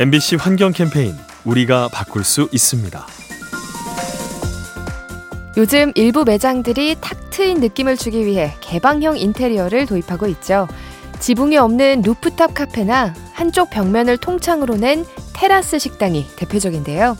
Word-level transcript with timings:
MBC 0.00 0.36
환경 0.36 0.70
캠페인 0.70 1.16
우리가 1.44 1.88
바꿀 1.88 2.22
수 2.22 2.48
있습니다. 2.52 3.04
요즘 5.56 5.90
일부 5.96 6.22
매장들이 6.22 6.98
탁 7.00 7.30
트인 7.30 7.58
느낌을 7.58 7.96
주기 7.96 8.24
위해 8.24 8.54
개방형 8.60 9.18
인테리어를 9.18 9.86
도입하고 9.86 10.28
있죠. 10.28 10.68
지붕이 11.18 11.56
없는 11.56 12.02
루프탑 12.02 12.54
카페나 12.54 13.12
한쪽 13.32 13.70
벽면을 13.70 14.18
통창으로 14.18 14.76
낸 14.76 15.04
테라스 15.32 15.80
식당이 15.80 16.26
대표적인데요. 16.36 17.18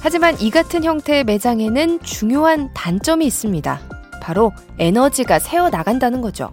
하지만 0.00 0.40
이 0.40 0.50
같은 0.50 0.84
형태의 0.84 1.24
매장에는 1.24 2.00
중요한 2.02 2.70
단점이 2.72 3.26
있습니다. 3.26 3.78
바로 4.22 4.54
에너지가 4.78 5.38
새어 5.38 5.68
나간다는 5.68 6.22
거죠. 6.22 6.50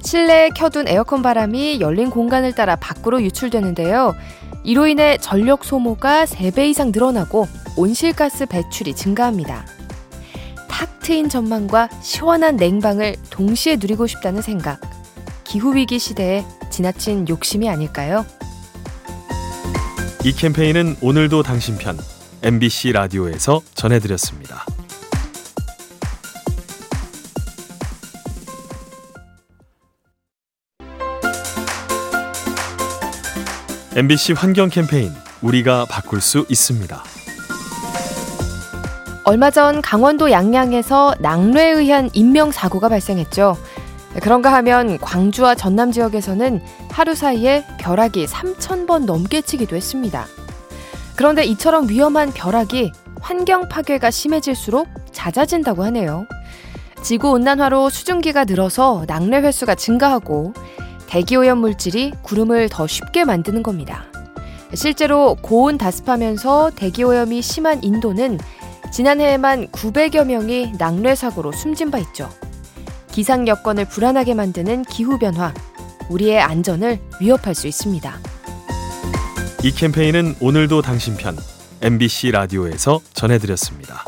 실내에 0.00 0.50
켜둔 0.50 0.86
에어컨 0.86 1.20
바람이 1.20 1.80
열린 1.80 2.10
공간을 2.10 2.54
따라 2.54 2.76
밖으로 2.76 3.20
유출되는데요. 3.22 4.14
이로 4.66 4.88
인해 4.88 5.16
전력 5.18 5.64
소모가 5.64 6.24
3배 6.24 6.68
이상 6.68 6.90
늘어나고 6.92 7.46
온실가스 7.76 8.46
배출이 8.46 8.96
증가합니다. 8.96 9.64
탁 10.68 10.98
트인 10.98 11.28
전망과 11.28 11.88
시원한 12.02 12.56
냉방을 12.56 13.14
동시에 13.30 13.76
누리고 13.76 14.08
싶다는 14.08 14.42
생각. 14.42 14.80
기후위기 15.44 16.00
시대에 16.00 16.44
지나친 16.68 17.28
욕심이 17.28 17.68
아닐까요? 17.68 18.26
이 20.24 20.32
캠페인은 20.32 20.96
오늘도 21.00 21.44
당신 21.44 21.78
편 21.78 21.96
MBC 22.42 22.90
라디오에서 22.90 23.62
전해드렸습니다. 23.74 24.66
MBC 33.96 34.34
환경 34.34 34.68
캠페인 34.68 35.10
우리가 35.40 35.86
바꿀 35.88 36.20
수 36.20 36.44
있습니다. 36.50 37.02
얼마 39.24 39.50
전 39.50 39.80
강원도 39.80 40.30
양양에서 40.30 41.14
낙뢰에 41.18 41.70
의한 41.70 42.10
인명 42.12 42.52
사고가 42.52 42.90
발생했죠. 42.90 43.56
그런가 44.20 44.52
하면 44.52 44.98
광주와 44.98 45.54
전남 45.54 45.92
지역에서는 45.92 46.60
하루 46.90 47.14
사이에 47.14 47.64
벼락이 47.78 48.26
3,000번 48.26 49.06
넘게 49.06 49.40
치기도 49.40 49.76
했습니다. 49.76 50.26
그런데 51.14 51.46
이처럼 51.46 51.88
위험한 51.88 52.34
벼락이 52.34 52.92
환경 53.22 53.66
파괴가 53.66 54.10
심해질수록 54.10 54.88
잦아진다고 55.12 55.84
하네요. 55.84 56.26
지구 57.00 57.30
온난화로 57.30 57.88
수증기가 57.88 58.44
늘어서 58.44 59.04
낙뢰 59.06 59.38
횟수가 59.38 59.74
증가하고 59.74 60.52
대기오염 61.08 61.58
물질이 61.58 62.12
구름을 62.22 62.68
더 62.68 62.86
쉽게 62.86 63.24
만드는 63.24 63.62
겁니다. 63.62 64.04
실제로 64.74 65.36
고온 65.40 65.78
다습하면서 65.78 66.72
대기오염이 66.76 67.40
심한 67.42 67.82
인도는 67.82 68.38
지난해에만 68.92 69.68
900여 69.68 70.26
명이 70.26 70.72
낙뢰 70.78 71.14
사고로 71.14 71.52
숨진 71.52 71.90
바 71.90 71.98
있죠. 71.98 72.28
기상 73.10 73.48
여건을 73.48 73.86
불안하게 73.86 74.34
만드는 74.34 74.82
기후 74.84 75.18
변화, 75.18 75.54
우리의 76.10 76.40
안전을 76.40 76.98
위협할 77.20 77.54
수 77.54 77.66
있습니다. 77.66 78.14
이 79.62 79.70
캠페인은 79.70 80.36
오늘도 80.40 80.82
당신 80.82 81.16
편 81.16 81.36
MBC 81.82 82.30
라디오에서 82.32 83.00
전해드렸습니다. 83.14 84.04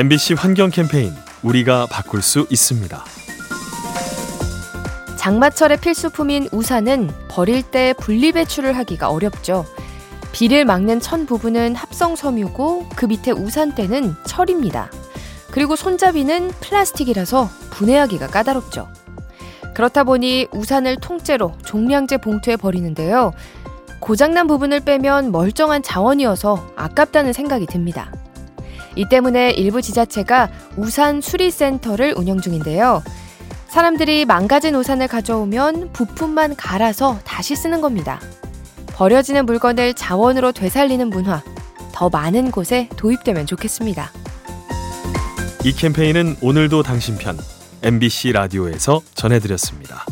MBC 0.00 0.32
환경 0.32 0.70
캠페인 0.70 1.12
우리가 1.42 1.84
바꿀 1.84 2.22
수 2.22 2.46
있습니다. 2.48 3.04
장마철의 5.18 5.76
필수품인 5.76 6.48
우산은 6.52 7.10
버릴 7.28 7.62
때 7.62 7.92
분리배출을 8.00 8.78
하기가 8.78 9.10
어렵죠. 9.10 9.66
비를 10.32 10.64
막는 10.64 11.00
천 11.00 11.26
부분은 11.26 11.74
합성 11.74 12.16
섬유고 12.16 12.88
그 12.96 13.04
밑에 13.04 13.30
우산대는 13.32 14.14
철입니다. 14.24 14.90
그리고 15.50 15.76
손잡이는 15.76 16.48
플라스틱이라서 16.48 17.50
분해하기가 17.68 18.28
까다롭죠. 18.28 18.88
그렇다 19.74 20.04
보니 20.04 20.46
우산을 20.50 20.96
통째로 20.96 21.52
종량제 21.62 22.16
봉투에 22.16 22.56
버리는데요. 22.56 23.34
고장난 23.98 24.46
부분을 24.46 24.80
빼면 24.80 25.30
멀쩡한 25.30 25.82
자원이어서 25.82 26.72
아깝다는 26.74 27.34
생각이 27.34 27.66
듭니다. 27.66 28.10
이 28.96 29.08
때문에 29.08 29.50
일부 29.50 29.82
지자체가 29.82 30.50
우산 30.76 31.20
수리센터를 31.20 32.14
운영 32.16 32.40
중인데요. 32.40 33.02
사람들이 33.68 34.24
망가진 34.24 34.74
우산을 34.74 35.06
가져오면 35.06 35.92
부품만 35.92 36.56
갈아서 36.56 37.18
다시 37.24 37.54
쓰는 37.54 37.80
겁니다. 37.80 38.20
버려지는 38.88 39.46
물건을 39.46 39.94
자원으로 39.94 40.52
되살리는 40.52 41.08
문화, 41.08 41.42
더 41.92 42.08
많은 42.08 42.50
곳에 42.50 42.88
도입되면 42.96 43.46
좋겠습니다. 43.46 44.10
이 45.64 45.72
캠페인은 45.72 46.36
오늘도 46.40 46.82
당신 46.82 47.16
편 47.16 47.38
MBC 47.82 48.32
라디오에서 48.32 49.02
전해드렸습니다. 49.14 50.04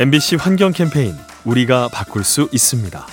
MBC 0.00 0.36
환경 0.36 0.72
캠페인 0.72 1.14
우리가 1.44 1.88
바꿀 1.92 2.24
수 2.24 2.48
있습니다. 2.52 3.06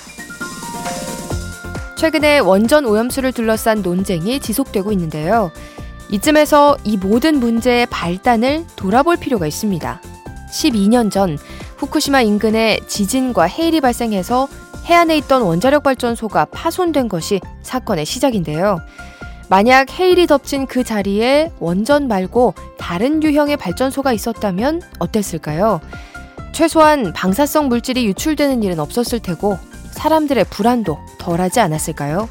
최근에 1.96 2.38
원전 2.38 2.86
오염수를 2.86 3.32
둘러싼 3.32 3.82
논쟁이 3.82 4.40
지속되고 4.40 4.90
있는데요. 4.92 5.52
이쯤에서 6.10 6.78
이 6.84 6.96
모든 6.96 7.40
문제의 7.40 7.84
발단을 7.90 8.64
돌아볼 8.74 9.18
필요가 9.18 9.46
있습니다. 9.46 10.00
12년 10.50 11.10
전 11.10 11.36
후쿠시마 11.76 12.22
인근에 12.22 12.80
지진과 12.86 13.44
해일이 13.44 13.82
발생해서 13.82 14.48
해안에 14.86 15.18
있던 15.18 15.42
원자력 15.42 15.82
발전소가 15.82 16.46
파손된 16.46 17.10
것이 17.10 17.42
사건의 17.62 18.06
시작인데요. 18.06 18.78
만약 19.50 19.90
해일이 19.90 20.26
덮친 20.26 20.66
그 20.66 20.84
자리에 20.84 21.52
원전 21.58 22.08
말고 22.08 22.54
다른 22.78 23.22
유형의 23.22 23.58
발전소가 23.58 24.14
있었다면 24.14 24.80
어땠을까요? 24.98 25.82
최소한 26.58 27.12
방사성 27.12 27.68
물질이 27.68 28.04
유출되는 28.06 28.64
일은 28.64 28.80
없었을 28.80 29.20
테고 29.20 29.60
사람들의 29.92 30.44
불안도 30.50 30.98
덜하지 31.20 31.60
않았을까요? 31.60 32.28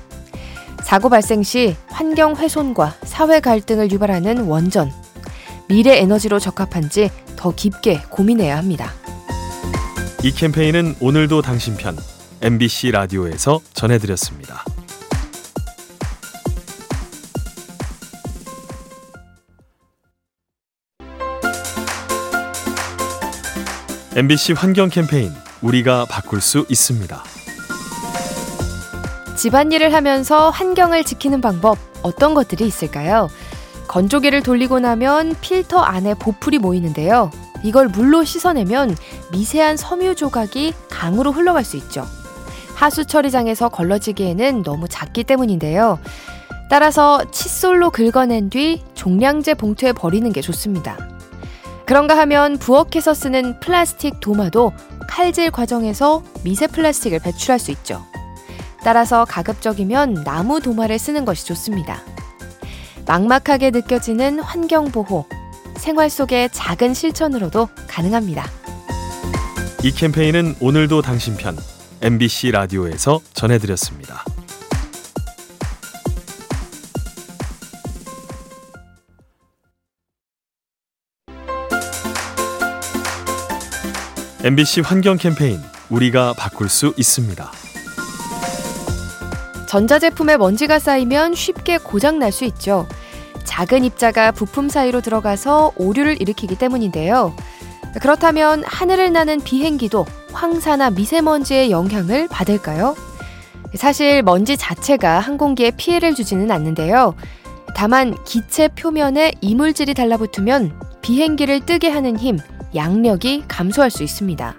사고 0.83 1.07
발생 1.07 1.43
시 1.43 1.77
환경 1.88 2.35
훼손과 2.35 2.95
사회 3.03 3.39
갈등을 3.39 3.89
유발하는 3.89 4.47
원전. 4.47 4.91
미래 5.69 5.97
에너지로 5.99 6.39
적합한지 6.39 7.09
더 7.37 7.55
깊게 7.55 8.01
고민해야 8.09 8.57
합니다. 8.57 8.91
이 10.25 10.31
캠페인은 10.31 10.95
오늘도 10.99 11.41
당신 11.41 11.77
편 11.77 11.95
MBC 12.41 12.91
라디오에서 12.91 13.61
전해드렸습니다. 13.71 14.66
MBC 24.17 24.53
환경 24.53 24.89
캠페인 24.89 25.31
우리가 25.61 26.05
바꿀 26.09 26.41
수 26.41 26.66
있습니다. 26.69 27.23
집안일을 29.35 29.94
하면서 29.94 30.50
환경을 30.50 31.03
지키는 31.03 31.39
방법 31.39 31.78
어떤 32.01 32.33
것들이 32.33 32.66
있을까요? 32.66 33.29
건조기를 33.88 34.41
돌리고 34.41 34.79
나면 34.79 35.35
필터 35.39 35.78
안에 35.78 36.16
보풀이 36.16 36.57
모이는데요. 36.57 37.29
이걸 37.61 37.90
물로 37.90 38.23
씻어내면 38.23 38.97
미세한 39.34 39.78
섬유 39.78 40.16
조각이 40.16 40.73
강으로 40.90 41.31
흘러갈 41.31 41.64
수 41.64 41.78
있죠. 41.78 42.03
하수 42.73 43.05
처리장에서 43.05 43.69
걸러지기에는 43.69 44.64
너무 44.64 44.87
작기 44.87 45.25
때문인데요. 45.25 45.99
따라서 46.72 47.23
칫솔로 47.29 47.91
긁어낸 47.91 48.49
뒤 48.49 48.81
종량제 48.96 49.53
봉투에 49.53 49.93
버리는 49.93 50.34
게 50.34 50.41
좋습니다. 50.41 51.16
그런가 51.87 52.17
하면 52.17 52.57
부엌에서 52.57 53.13
쓰는 53.13 53.61
플라스틱 53.61 54.19
도마도 54.19 54.73
칼질 55.07 55.51
과정에서 55.51 56.22
미세 56.43 56.67
플라스틱을 56.67 57.19
배출할 57.19 57.59
수 57.59 57.72
있죠. 57.72 58.05
따라서 58.84 59.23
가급적이면 59.23 60.25
나무 60.25 60.59
도마를 60.59 60.99
쓰는 60.99 61.23
것이 61.23 61.47
좋습니다. 61.47 62.01
막막하게 63.07 63.72
느껴지는 63.72 64.41
환경보호, 64.41 65.28
생활 65.78 66.09
속의 66.09 66.49
작은 66.51 66.93
실천으로도 66.93 67.69
가능합니다. 67.87 68.45
이 69.81 69.91
캠페인은 69.91 70.55
오늘도 70.59 71.01
당신 71.01 71.37
편 71.37 71.57
MBC 72.01 72.51
라디오에서 72.51 73.22
전해드렸습니다. 73.33 74.25
MBC 84.47 84.79
환경 84.79 85.17
캠페인 85.17 85.59
우리가 85.90 86.32
바꿀 86.32 86.70
수 86.70 86.94
있습니다. 86.96 87.52
전자제품에 89.67 90.38
먼지가 90.38 90.79
쌓이면 90.79 91.35
쉽게 91.35 91.78
고장 91.79 92.17
날 92.17 92.32
수 92.32 92.46
있죠. 92.46 92.88
작은 93.44 93.84
입자가 93.84 94.32
부품 94.32 94.70
사이로 94.70 95.02
들어가서 95.02 95.73
오류를 95.76 96.22
일으키기 96.22 96.58
때문인데요. 96.58 97.35
그렇다면 98.02 98.64
하늘을 98.66 99.11
나는 99.11 99.41
비행기도 99.41 100.05
황사나 100.32 100.91
미세먼지의 100.91 101.70
영향을 101.70 102.29
받을까요? 102.29 102.96
사실 103.76 104.23
먼지 104.23 104.55
자체가 104.55 105.20
항공기에 105.20 105.72
피해를 105.72 106.16
주지는 106.16 106.52
않는데요. 106.52 107.16
다만 107.76 108.16
기체 108.23 108.70
표면에 108.70 109.34
이물질이 109.41 109.93
달라붙으면 109.93 110.79
비행기를 111.02 111.66
뜨게 111.66 111.90
하는 111.90 112.17
힘, 112.17 112.40
양력이 112.75 113.46
감소할 113.47 113.90
수 113.91 114.03
있습니다. 114.03 114.55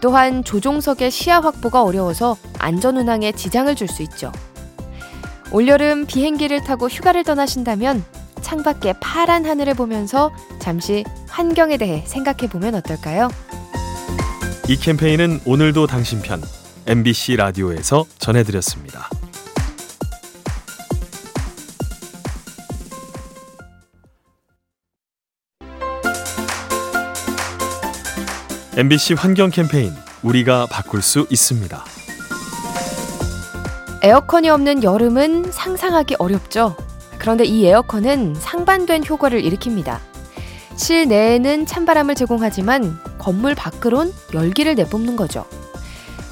또한 0.00 0.44
조종석의 0.44 1.10
시야 1.10 1.40
확보가 1.40 1.82
어려워서 1.82 2.36
안전 2.58 2.96
운항에 2.96 3.32
지장을 3.32 3.74
줄 3.74 3.88
수 3.88 4.02
있죠. 4.02 4.30
올여름 5.50 6.06
비행기를 6.06 6.64
타고 6.64 6.88
휴가를 6.88 7.22
떠나신다면 7.24 8.04
창밖에 8.42 8.94
파란 9.00 9.46
하늘을 9.46 9.74
보면서 9.74 10.30
잠시 10.58 11.04
환경에 11.28 11.76
대해 11.76 12.02
생각해 12.06 12.48
보면 12.50 12.74
어떨까요? 12.74 13.30
이 14.68 14.76
캠페인은 14.76 15.40
오늘도 15.44 15.86
당신 15.86 16.20
편 16.22 16.42
MBC 16.86 17.36
라디오에서 17.36 18.04
전해드렸습니다. 18.18 19.08
MBC 28.76 29.14
환경 29.14 29.50
캠페인 29.50 29.92
우리가 30.24 30.66
바꿀 30.66 31.00
수 31.00 31.28
있습니다. 31.30 31.84
에어컨이 34.02 34.50
없는 34.50 34.82
여름은 34.82 35.52
상상하기 35.52 36.16
어렵죠. 36.18 36.74
그런데 37.18 37.44
이 37.44 37.64
에어컨은 37.68 38.34
상반된 38.34 39.06
효과를 39.06 39.42
일으킵니다. 39.42 39.98
실내에는 40.74 41.66
찬바람을 41.66 42.16
제공하지만 42.16 42.98
건물 43.18 43.54
밖으론 43.54 44.12
열기를 44.34 44.74
내뿜는 44.74 45.14
거죠. 45.14 45.44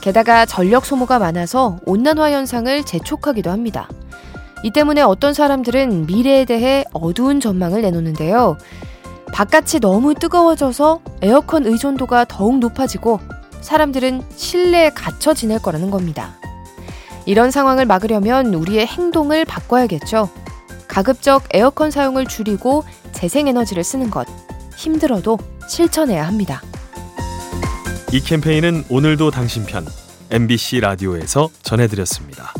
게다가 0.00 0.44
전력 0.44 0.84
소모가 0.84 1.20
많아서 1.20 1.78
온난화 1.86 2.32
현상을 2.32 2.82
재촉하기도 2.82 3.52
합니다. 3.52 3.88
이 4.64 4.72
때문에 4.72 5.00
어떤 5.00 5.32
사람들은 5.32 6.06
미래에 6.06 6.44
대해 6.44 6.84
어두운 6.92 7.38
전망을 7.38 7.82
내놓는데요. 7.82 8.56
바깥이 9.32 9.80
너무 9.80 10.14
뜨거워져서 10.14 11.00
에어컨 11.22 11.66
의존도가 11.66 12.26
더욱 12.26 12.58
높아지고 12.58 13.20
사람들은 13.62 14.22
실내에 14.36 14.90
갇혀 14.90 15.34
지낼 15.34 15.58
거라는 15.58 15.90
겁니다. 15.90 16.36
이런 17.24 17.50
상황을 17.50 17.86
막으려면 17.86 18.52
우리의 18.54 18.86
행동을 18.86 19.44
바꿔야겠죠. 19.44 20.28
가급적 20.88 21.44
에어컨 21.54 21.90
사용을 21.90 22.26
줄이고 22.26 22.84
재생에너지를 23.12 23.82
쓰는 23.84 24.10
것. 24.10 24.26
힘들어도 24.76 25.38
실천해야 25.68 26.26
합니다. 26.26 26.60
이 28.12 28.20
캠페인은 28.20 28.84
오늘도 28.90 29.30
당신 29.30 29.64
편 29.64 29.86
MBC 30.30 30.80
라디오에서 30.80 31.48
전해드렸습니다. 31.62 32.52